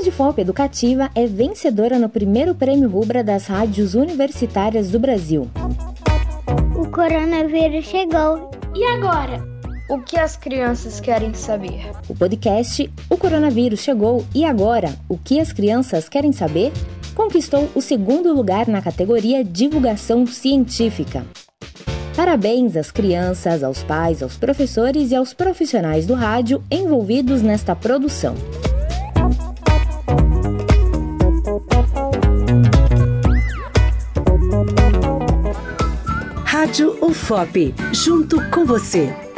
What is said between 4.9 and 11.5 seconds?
Brasil. O coronavírus chegou. E agora? O que as crianças querem